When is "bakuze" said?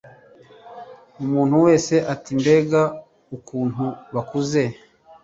4.13-4.61